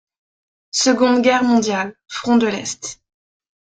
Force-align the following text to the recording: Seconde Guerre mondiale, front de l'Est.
Seconde 0.71 1.21
Guerre 1.21 1.43
mondiale, 1.43 1.95
front 2.07 2.37
de 2.37 2.47
l'Est. 2.47 3.01